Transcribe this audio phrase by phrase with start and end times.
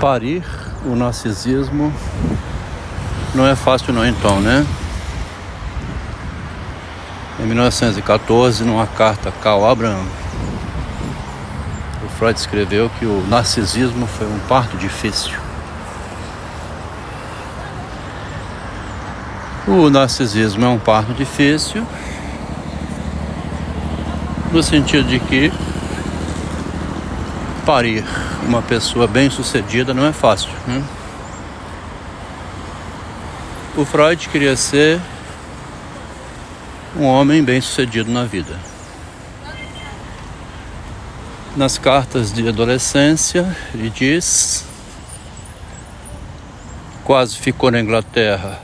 [0.00, 0.42] parir
[0.86, 1.92] o narcisismo
[3.34, 4.66] não é fácil não então, né?
[7.38, 10.04] Em 1914, numa carta a Karl Abraham,
[12.02, 15.38] o Freud escreveu que o narcisismo foi um parto difícil.
[19.68, 21.86] O narcisismo é um parto difícil
[24.50, 25.52] no sentido de que
[27.70, 28.04] parir
[28.42, 30.50] uma pessoa bem-sucedida não é fácil.
[30.66, 30.82] Né?
[33.76, 35.00] O Freud queria ser
[36.96, 38.58] um homem bem-sucedido na vida.
[41.56, 44.64] Nas cartas de adolescência, ele diz:
[47.04, 48.60] quase ficou na Inglaterra,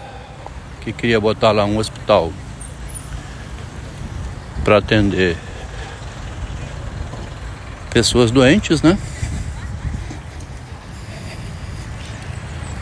[0.80, 2.33] que queria botar lá um hospital
[4.65, 5.37] para atender
[7.97, 8.99] pessoas doentes, né?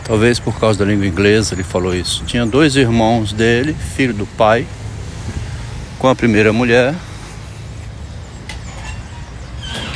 [0.02, 2.24] Talvez por causa da língua inglesa ele falou isso.
[2.24, 4.66] Tinha dois irmãos dele, filho do pai,
[6.00, 6.96] com a primeira mulher,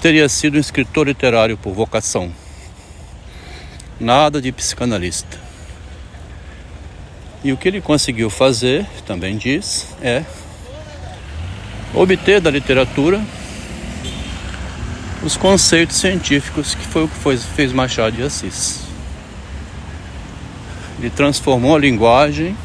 [0.00, 2.32] teria sido um escritor literário por vocação.
[3.98, 5.38] Nada de psicanalista.
[7.42, 10.24] E o que ele conseguiu fazer, também diz, é
[11.94, 13.22] obter da literatura
[15.22, 18.80] os conceitos científicos que foi o que foi, fez Machado de Assis.
[20.98, 22.56] Ele transformou a linguagem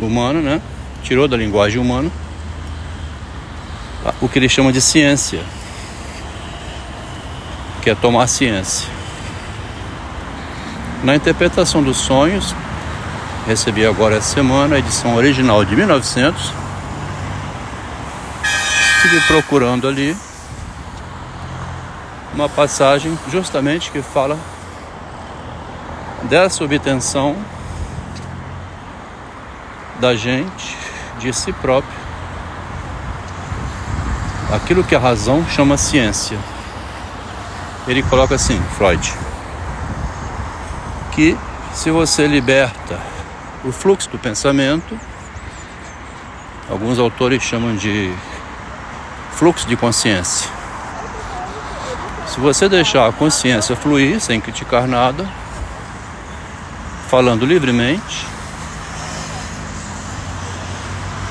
[0.00, 0.62] humana, né?
[1.02, 2.10] Tirou da linguagem humana
[4.20, 5.42] o que ele chama de ciência,
[7.82, 8.88] que é tomar ciência.
[11.02, 12.54] Na interpretação dos sonhos,
[13.46, 16.52] recebi agora essa semana a edição original de 1900.
[18.96, 20.14] Estive procurando ali
[22.34, 24.38] uma passagem justamente que fala
[26.24, 27.34] dessa obtenção
[29.98, 30.76] da gente
[31.20, 31.98] de si próprio,
[34.52, 36.38] aquilo que a razão chama ciência.
[37.86, 39.12] Ele coloca assim, Freud,
[41.12, 41.36] que
[41.72, 42.98] se você liberta
[43.64, 44.98] o fluxo do pensamento,
[46.68, 48.12] alguns autores chamam de
[49.32, 50.50] fluxo de consciência.
[52.26, 55.28] Se você deixar a consciência fluir sem criticar nada,
[57.08, 58.26] falando livremente,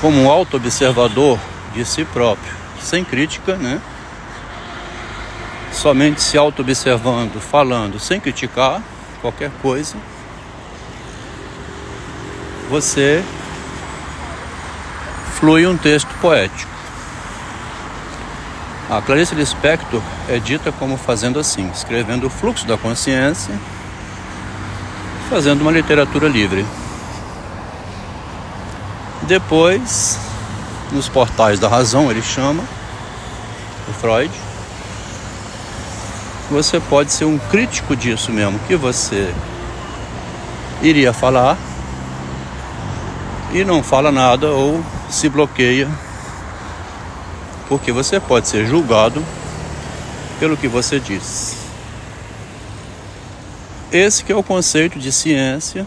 [0.00, 1.38] como um auto-observador
[1.74, 3.80] de si próprio, sem crítica, né?
[5.72, 8.82] Somente se auto-observando, falando, sem criticar
[9.20, 9.96] qualquer coisa,
[12.68, 13.22] você
[15.34, 16.70] flui um texto poético.
[18.88, 23.54] A Clarice Lispector é dita como fazendo assim, escrevendo o fluxo da consciência
[25.30, 26.66] fazendo uma literatura livre.
[29.30, 30.18] Depois,
[30.90, 32.64] nos portais da razão, ele chama,
[33.88, 34.28] o Freud,
[36.50, 39.32] você pode ser um crítico disso mesmo, que você
[40.82, 41.56] iria falar
[43.52, 45.88] e não fala nada ou se bloqueia,
[47.68, 49.24] porque você pode ser julgado
[50.40, 51.54] pelo que você diz.
[53.92, 55.86] Esse que é o conceito de ciência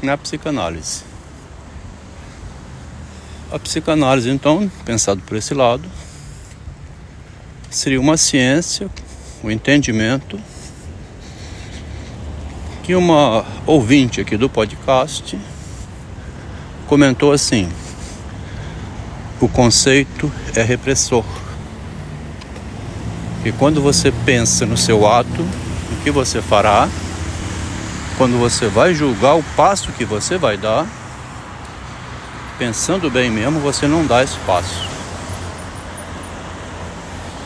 [0.00, 1.05] na psicanálise.
[3.50, 5.84] A psicanálise, então, pensado por esse lado,
[7.70, 8.90] seria uma ciência,
[9.42, 10.38] o um entendimento
[12.82, 15.38] que uma ouvinte aqui do podcast
[16.88, 17.68] comentou assim:
[19.40, 21.24] o conceito é repressor.
[23.44, 25.42] E quando você pensa no seu ato,
[25.92, 26.88] o que você fará,
[28.18, 30.84] quando você vai julgar o passo que você vai dar,
[32.58, 34.88] pensando bem mesmo, você não dá esse passo.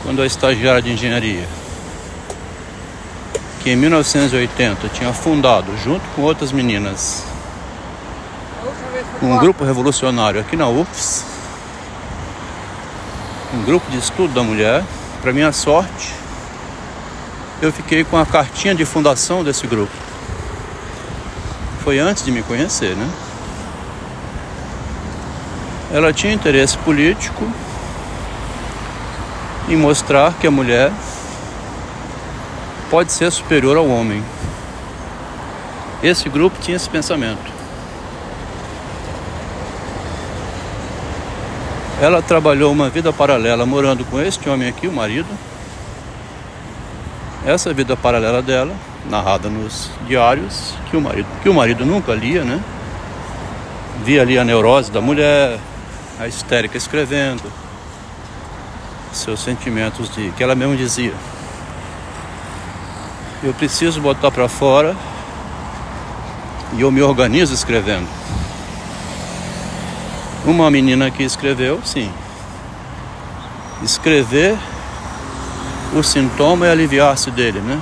[0.03, 1.47] Quando a estagiária de engenharia,
[3.63, 7.25] que em 1980 tinha fundado, junto com outras meninas,
[9.23, 11.25] um grupo revolucionário aqui na UFS,
[13.53, 14.83] um grupo de estudo da mulher,
[15.21, 16.15] para minha sorte,
[17.61, 19.93] eu fiquei com a cartinha de fundação desse grupo.
[21.85, 23.11] Foi antes de me conhecer, né?
[25.93, 27.49] Ela tinha interesse político
[29.69, 30.93] em mostrar que a mulher
[32.89, 34.23] pode ser superior ao homem.
[36.03, 37.61] Esse grupo tinha esse pensamento.
[42.01, 45.29] Ela trabalhou uma vida paralela morando com este homem aqui, o marido.
[47.45, 48.75] Essa vida paralela dela,
[49.09, 52.61] narrada nos diários, que o marido, que o marido nunca lia, né?
[54.05, 55.59] Via ali a neurose da mulher,
[56.21, 57.43] a histérica escrevendo,
[59.11, 61.15] seus sentimentos de que ela mesma dizia.
[63.43, 64.95] Eu preciso botar para fora
[66.75, 68.07] e eu me organizo escrevendo.
[70.45, 72.13] Uma menina que escreveu, sim.
[73.83, 74.59] Escrever
[75.95, 77.81] o sintoma e aliviar-se dele, né?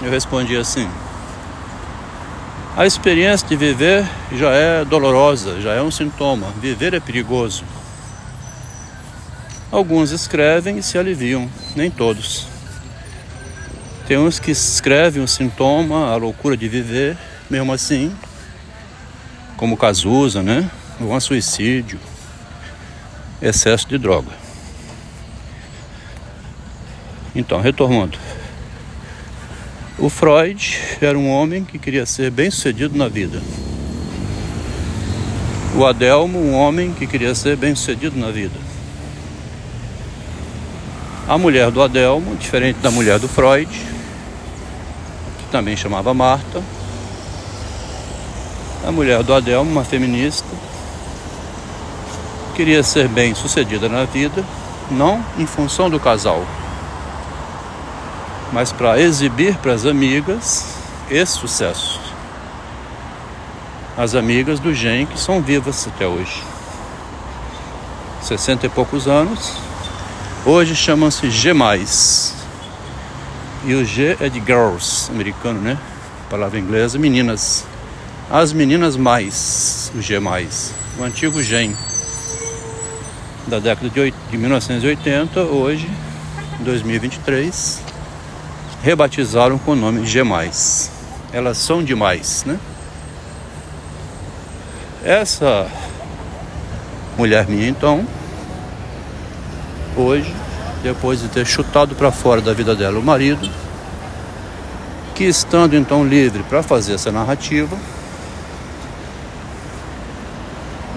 [0.00, 0.88] Eu respondi assim:
[2.78, 6.46] A experiência de viver já é dolorosa, já é um sintoma.
[6.60, 7.64] Viver é perigoso.
[9.68, 12.46] Alguns escrevem e se aliviam, nem todos.
[14.06, 17.18] Tem uns que escrevem o sintoma, a loucura de viver,
[17.50, 18.16] mesmo assim,
[19.56, 20.70] como Cazuza, né?
[21.00, 21.98] um suicídio,
[23.42, 24.30] excesso de droga.
[27.34, 28.16] Então, retomando.
[30.00, 33.42] O Freud era um homem que queria ser bem sucedido na vida.
[35.74, 38.54] O Adelmo, um homem que queria ser bem sucedido na vida.
[41.26, 43.68] A mulher do Adelmo, diferente da mulher do Freud,
[45.38, 46.62] que também chamava Marta.
[48.86, 50.46] A mulher do Adelmo, uma feminista,
[52.54, 54.44] queria ser bem sucedida na vida,
[54.92, 56.46] não em função do casal,
[58.52, 60.74] mas para exibir para as amigas
[61.10, 62.00] esse sucesso.
[63.96, 66.42] As amigas do Gen que são vivas até hoje.
[68.22, 69.54] 60 e poucos anos.
[70.44, 71.52] Hoje chamam-se G.
[73.64, 75.78] E o G é de girls, americano, né?
[76.30, 77.64] Palavra inglesa, meninas.
[78.30, 80.18] As meninas mais, o G.
[80.18, 81.74] O antigo Gen
[83.48, 85.88] da década de, 8, de 1980, hoje,
[86.60, 87.82] 2023,
[88.88, 90.22] rebatizaram com o nome G+.
[91.30, 92.58] Elas são demais, né?
[95.04, 95.66] Essa
[97.14, 98.06] mulher minha, então,
[99.94, 100.34] hoje,
[100.82, 103.50] depois de ter chutado para fora da vida dela o marido,
[105.14, 107.76] que estando então livre para fazer essa narrativa,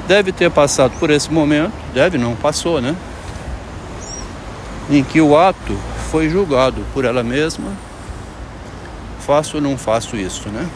[0.07, 2.95] deve ter passado por esse momento, deve não, passou, né?
[4.89, 7.71] Em que o ato foi julgado por ela mesma.
[9.21, 10.67] Faço ou não faço isso, né?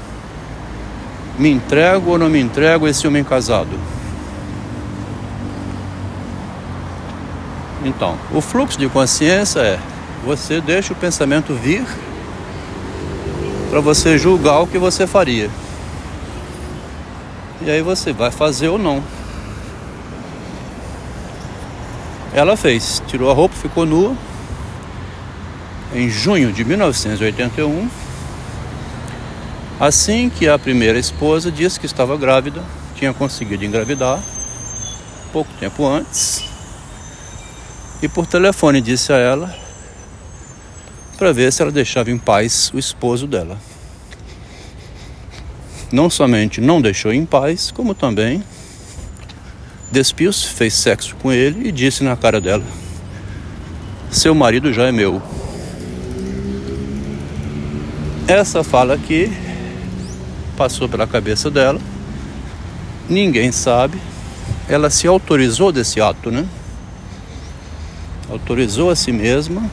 [1.37, 3.77] Me entrego ou não me entrego a esse homem casado?
[7.83, 9.79] Então, o fluxo de consciência é
[10.23, 11.85] você deixa o pensamento vir
[13.69, 15.49] para você julgar o que você faria.
[17.61, 19.03] E aí você vai fazer ou não.
[22.33, 24.15] Ela fez, tirou a roupa, ficou nua.
[25.95, 27.89] Em junho de 1981,
[29.79, 32.61] assim que a primeira esposa disse que estava grávida
[32.97, 34.21] tinha conseguido engravidar
[35.31, 36.43] pouco tempo antes
[38.01, 39.55] e por telefone disse a ela
[41.17, 43.57] para ver se ela deixava em paz o esposo dela.
[45.93, 48.43] Não somente não deixou em paz, como também
[49.89, 52.65] despiu-se, fez sexo com ele e disse na cara dela:
[54.11, 55.23] Seu marido já é meu.
[58.27, 59.31] Essa fala aqui
[60.57, 61.79] passou pela cabeça dela,
[63.07, 64.01] ninguém sabe.
[64.67, 66.43] Ela se autorizou desse ato, né?
[68.27, 69.69] Autorizou a si mesma,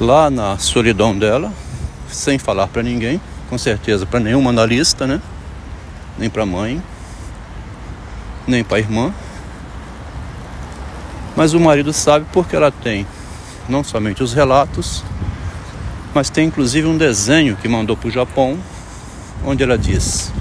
[0.00, 1.52] lá na solidão dela,
[2.10, 5.22] sem falar para ninguém, com certeza para nenhuma analista, né?
[6.18, 6.82] Nem para mãe,
[8.48, 9.14] nem para irmã.
[11.36, 13.06] Mas o marido sabe porque ela tem
[13.68, 15.04] não somente os relatos,
[16.18, 18.58] mas tem inclusive um desenho que mandou para o Japão,
[19.44, 20.32] onde ela diz: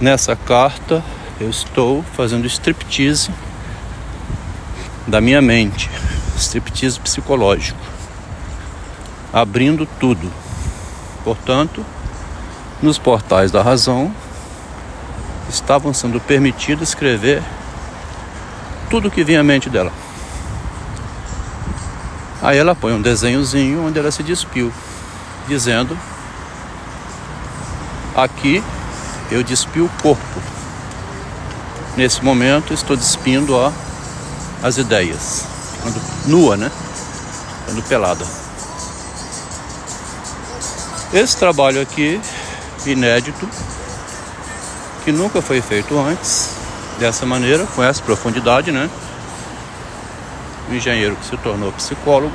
[0.00, 1.04] Nessa carta
[1.40, 3.30] eu estou fazendo striptease
[5.06, 5.88] da minha mente,
[6.36, 7.78] striptease psicológico,
[9.32, 10.28] abrindo tudo.
[11.22, 11.86] Portanto,
[12.82, 14.12] nos portais da razão
[15.48, 17.40] estavam sendo permitido escrever
[18.90, 19.92] tudo que vinha à mente dela.
[22.42, 24.72] Aí ela põe um desenhozinho onde ela se despiu,
[25.46, 25.96] dizendo:
[28.16, 28.62] Aqui
[29.30, 30.42] eu despio o corpo.
[31.96, 33.70] Nesse momento estou despindo ó,
[34.62, 35.44] as ideias.
[35.82, 36.70] Quando nua, né?
[37.64, 38.24] Quando pelada.
[41.12, 42.20] Esse trabalho aqui,
[42.86, 43.48] inédito,
[45.04, 46.50] que nunca foi feito antes,
[46.98, 48.88] dessa maneira, com essa profundidade, né?
[50.72, 52.32] Um engenheiro que se tornou psicólogo,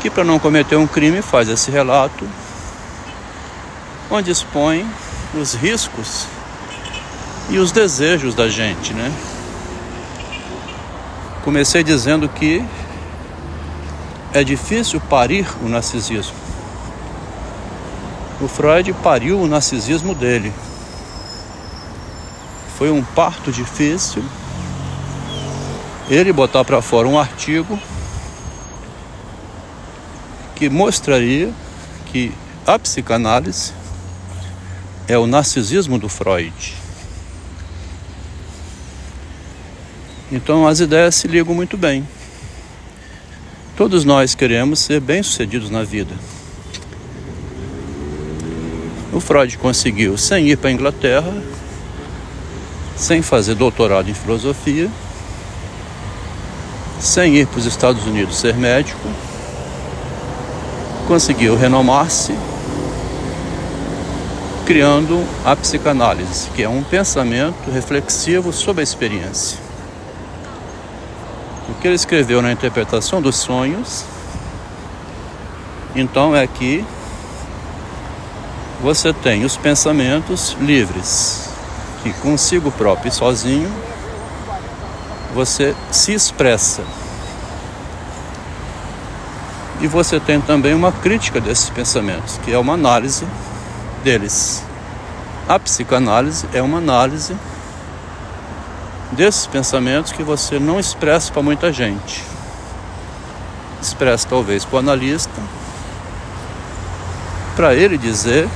[0.00, 2.26] que para não cometer um crime faz esse relato,
[4.10, 4.88] onde expõe
[5.34, 6.26] os riscos
[7.50, 9.12] e os desejos da gente, né?
[11.44, 12.64] Comecei dizendo que
[14.32, 16.36] é difícil parir o narcisismo.
[18.40, 20.52] O Freud pariu o narcisismo dele.
[22.78, 24.22] Foi um parto difícil,
[26.10, 27.78] ele botar para fora um artigo
[30.54, 31.52] que mostraria
[32.06, 32.32] que
[32.66, 33.72] a psicanálise
[35.06, 36.74] é o narcisismo do Freud.
[40.30, 42.06] Então as ideias se ligam muito bem.
[43.76, 46.14] Todos nós queremos ser bem-sucedidos na vida.
[49.12, 51.32] O Freud conseguiu, sem ir para a Inglaterra,
[52.96, 54.90] sem fazer doutorado em filosofia,
[57.00, 59.08] sem ir para os Estados Unidos ser médico,
[61.06, 62.34] conseguiu renomar-se
[64.66, 69.58] criando a psicanálise, que é um pensamento reflexivo sobre a experiência.
[71.70, 74.04] O que ele escreveu na interpretação dos sonhos,
[75.96, 76.84] então é que
[78.82, 81.48] você tem os pensamentos livres,
[82.02, 83.72] que consigo próprio e sozinho
[85.38, 86.82] você se expressa.
[89.80, 93.24] E você tem também uma crítica desses pensamentos, que é uma análise
[94.02, 94.64] deles.
[95.48, 97.36] A psicanálise é uma análise
[99.12, 102.24] desses pensamentos que você não expressa para muita gente.
[103.80, 105.40] Expressa talvez para o analista,
[107.54, 108.48] para ele dizer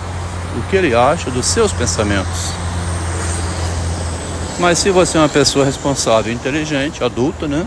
[0.58, 2.61] o que ele acha dos seus pensamentos.
[4.62, 7.66] Mas se você é uma pessoa responsável, inteligente, adulta, né?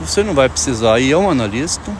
[0.00, 1.92] Você não vai precisar ir a um analista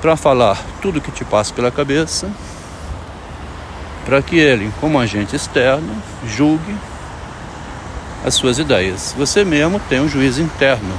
[0.00, 2.30] para falar tudo que te passa pela cabeça,
[4.04, 5.92] para que ele, como agente externo,
[6.24, 6.76] julgue
[8.24, 9.12] as suas ideias.
[9.18, 10.96] Você mesmo tem um juiz interno.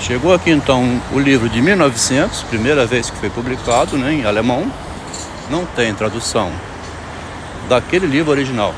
[0.00, 4.68] Chegou aqui então o livro de 1900, primeira vez que foi publicado né, em alemão
[5.50, 6.52] não tem tradução
[7.68, 8.74] daquele livro original.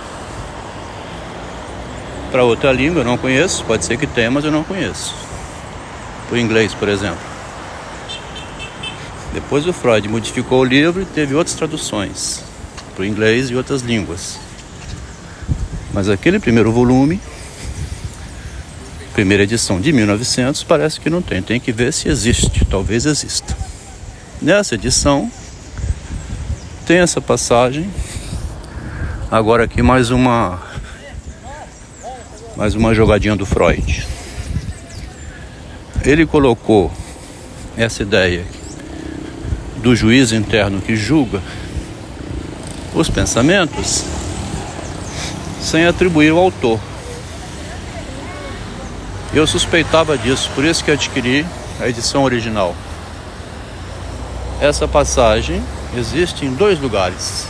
[2.31, 5.15] Para outra língua eu não conheço, pode ser que tenha, mas eu não conheço.
[6.29, 7.19] Para o inglês, por exemplo.
[9.33, 12.43] Depois o Freud modificou o livro e teve outras traduções
[12.95, 14.39] para o inglês e outras línguas.
[15.93, 17.21] Mas aquele primeiro volume,
[19.15, 21.43] primeira edição de 1900, parece que não tem.
[21.43, 23.57] Tem que ver se existe, talvez exista.
[24.41, 25.31] Nessa edição,
[26.87, 27.91] tem essa passagem.
[29.31, 30.61] Agora aqui mais uma
[32.57, 34.07] mais uma jogadinha do Freud.
[36.05, 36.91] Ele colocou
[37.77, 38.45] essa ideia
[39.77, 41.41] do juiz interno que julga
[42.95, 44.05] os pensamentos
[45.61, 46.79] sem atribuir o autor.
[49.33, 51.47] Eu suspeitava disso, por isso que adquiri
[51.81, 52.75] a edição original.
[54.61, 55.63] Essa passagem
[55.97, 57.47] existe em dois lugares.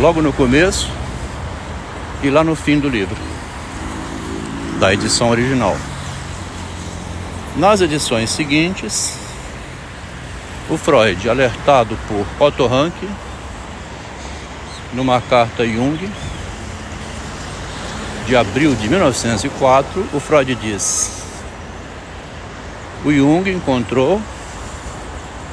[0.00, 0.90] Logo no começo
[2.22, 3.16] e lá no fim do livro,
[4.80, 5.76] da edição original.
[7.56, 9.16] Nas edições seguintes,
[10.68, 12.94] o Freud, alertado por Otto Rank,
[14.92, 16.10] numa carta Jung,
[18.26, 21.24] de abril de 1904, o Freud diz:
[23.04, 24.18] o Jung encontrou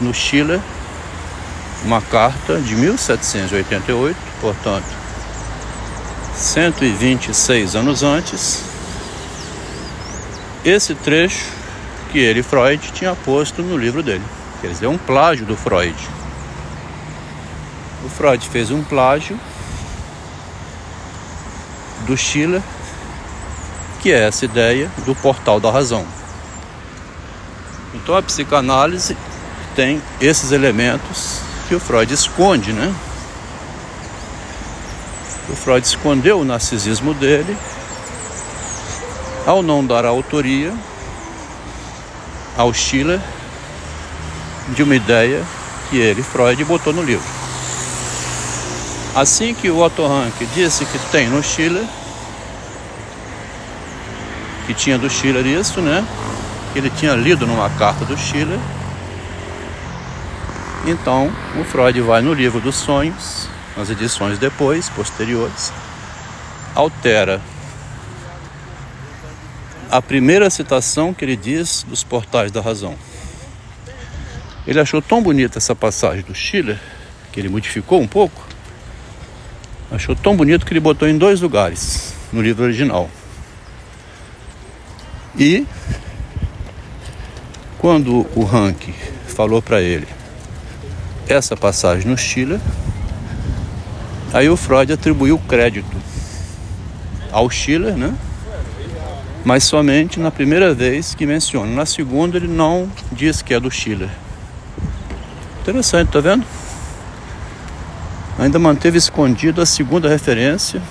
[0.01, 0.61] no Chile
[1.83, 4.85] uma carta de 1788, portanto,
[6.35, 8.63] 126 anos antes,
[10.63, 11.45] esse trecho
[12.11, 14.23] que ele, Freud, tinha posto no livro dele.
[14.59, 15.95] Quer dizer, um plágio do Freud.
[18.05, 19.39] O Freud fez um plágio
[22.05, 22.61] do Schiller,
[24.01, 26.05] que é essa ideia do portal da razão.
[27.93, 29.17] Então a psicanálise
[29.75, 32.93] tem esses elementos que o Freud esconde, né?
[35.49, 37.57] O Freud escondeu o narcisismo dele
[39.45, 40.73] ao não dar a autoria
[42.57, 43.19] ao Schiller
[44.69, 45.43] de uma ideia
[45.89, 47.27] que ele, Freud, botou no livro.
[49.15, 51.83] Assim que o Otto Rank disse que tem no Schiller,
[54.65, 56.05] que tinha do Schiller isso, né?
[56.71, 58.59] Que ele tinha lido numa carta do Schiller.
[60.85, 63.47] Então, o Freud vai no livro dos sonhos,
[63.77, 65.71] nas edições depois, posteriores,
[66.73, 67.39] altera
[69.91, 72.95] a primeira citação que ele diz dos portais da razão.
[74.65, 76.79] Ele achou tão bonita essa passagem do Schiller,
[77.31, 78.47] que ele modificou um pouco,
[79.91, 83.09] achou tão bonito que ele botou em dois lugares no livro original.
[85.37, 85.67] E
[87.77, 88.89] quando o Rank
[89.27, 90.20] falou para ele
[91.31, 92.59] essa passagem no Schiller,
[94.33, 95.95] aí o Freud atribuiu crédito
[97.31, 98.13] ao Schiller, né?
[99.43, 101.73] Mas somente na primeira vez que menciona.
[101.73, 104.09] Na segunda ele não diz que é do Schiller.
[105.61, 106.45] Interessante, tá vendo?
[108.37, 110.81] Ainda manteve escondido a segunda referência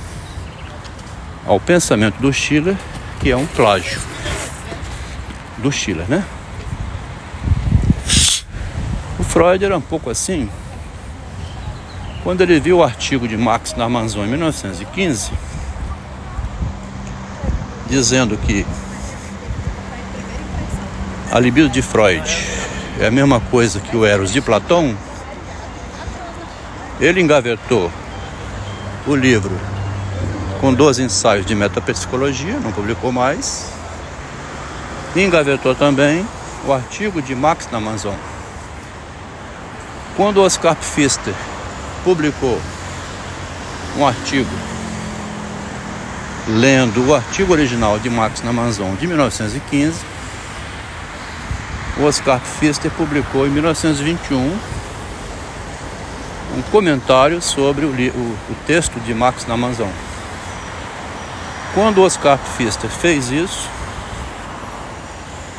[1.47, 2.77] ao pensamento do Schiller,
[3.21, 4.01] que é um plágio
[5.59, 6.25] do Schiller, né?
[9.31, 10.51] Freud era um pouco assim.
[12.25, 15.31] Quando ele viu o artigo de Max na Amazon em 1915,
[17.89, 18.67] dizendo que
[21.31, 22.29] a libido de Freud
[22.99, 24.97] é a mesma coisa que o Eros de Platão,
[27.01, 27.89] ele engavetou
[29.07, 29.57] o livro
[30.61, 33.71] com 12 ensaios de metapsicologia, não publicou mais,
[35.15, 36.27] e engavetou também
[36.67, 38.40] o artigo de Max na.
[40.21, 41.33] Quando Oscar Pfister
[42.05, 42.61] publicou
[43.97, 44.51] um artigo
[46.47, 50.05] lendo o artigo original de Max na Amazon de 1915,
[51.97, 54.37] o Oscar Pfister publicou em 1921
[56.59, 59.89] um comentário sobre o, o, o texto de Max na Amazon.
[61.73, 63.71] Quando Oscar Pfister fez isso,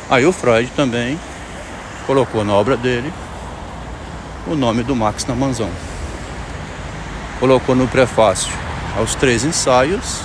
[0.08, 1.18] aí o Freud também
[2.06, 3.12] colocou na obra dele
[4.46, 5.70] o nome do Max na Amazon.
[7.38, 8.52] Colocou no prefácio
[8.96, 10.20] aos três ensaios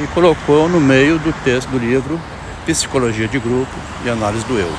[0.00, 2.20] e colocou no meio do texto do livro
[2.64, 3.72] psicologia de grupo
[4.04, 4.72] e análise do eu.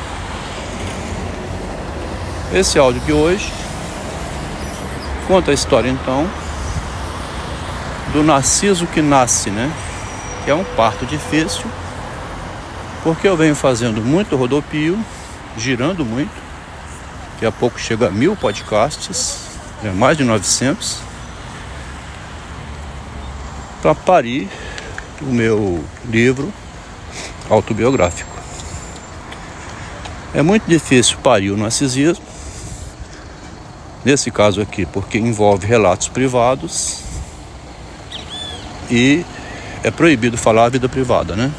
[2.54, 3.52] Esse áudio de hoje
[5.28, 6.28] conta a história então
[8.12, 9.72] do narciso que nasce, né?
[10.44, 11.66] Que é um parto difícil,
[13.04, 14.98] porque eu venho fazendo muito rodopio,
[15.58, 16.47] girando muito.
[17.38, 19.42] Daqui a pouco chega a mil podcasts,
[19.84, 20.98] já mais de 900,
[23.80, 24.50] para parir
[25.22, 26.52] o meu livro
[27.48, 28.36] autobiográfico.
[30.34, 32.26] É muito difícil parir o narcisismo,
[34.04, 37.04] nesse caso aqui, porque envolve relatos privados
[38.90, 39.24] e
[39.84, 41.52] é proibido falar a vida privada, né?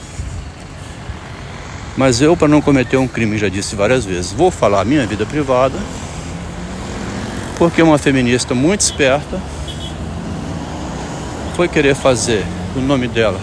[1.98, 5.26] Mas eu, para não cometer um crime, já disse várias vezes, vou falar minha vida
[5.26, 5.76] privada,
[7.58, 9.38] porque uma feminista muito esperta
[11.54, 13.40] foi querer fazer o nome dela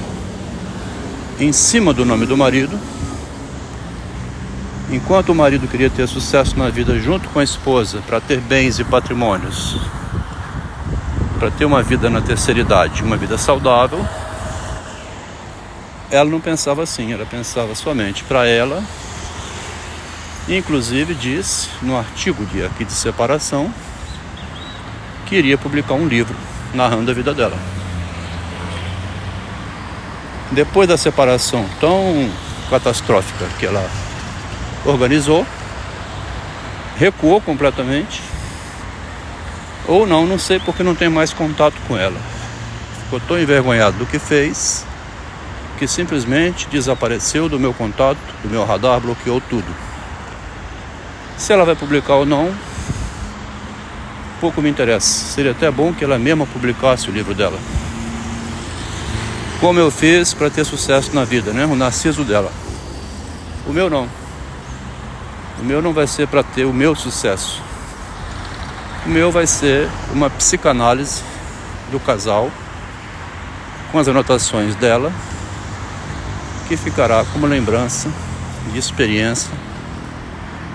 [1.38, 2.80] em cima do nome do marido
[4.92, 8.78] Enquanto o marido queria ter sucesso na vida junto com a esposa, para ter bens
[8.78, 9.78] e patrimônios,
[11.40, 14.06] para ter uma vida na terceira idade, uma vida saudável,
[16.12, 18.84] ela não pensava assim, ela pensava somente para ela.
[20.48, 23.74] Inclusive diz no artigo de aqui de separação
[25.26, 26.36] que iria publicar um livro
[26.74, 27.58] narrando a vida dela.
[30.52, 32.30] Depois da separação tão
[32.70, 33.90] catastrófica que ela
[34.86, 35.46] organizou,
[36.98, 38.22] recuou completamente.
[39.88, 42.20] Ou não, não sei porque não tem mais contato com ela.
[43.04, 44.86] Ficou tão envergonhado do que fez
[45.78, 49.68] que simplesmente desapareceu do meu contato, do meu radar, bloqueou tudo.
[51.38, 52.54] Se ela vai publicar ou não,
[54.40, 55.34] pouco me interessa.
[55.34, 57.60] Seria até bom que ela mesma publicasse o livro dela.
[59.60, 61.66] Como eu fiz para ter sucesso na vida, né?
[61.66, 62.52] O narciso dela.
[63.68, 64.08] O meu não.
[65.60, 67.62] O meu não vai ser para ter o meu sucesso.
[69.06, 71.24] O meu vai ser uma psicanálise
[71.92, 72.52] do casal
[73.92, 75.12] com as anotações dela,
[76.68, 78.10] que ficará como lembrança
[78.72, 79.52] de experiência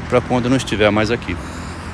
[0.09, 1.37] para quando não estiver mais aqui.